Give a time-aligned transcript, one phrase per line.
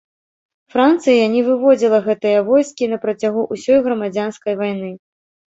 [0.75, 4.91] Францыя не выводзіла гэтыя войскі на працягу ўсёй грамадзянскай вайны.